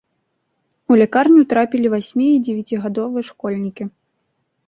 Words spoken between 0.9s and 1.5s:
У лякарню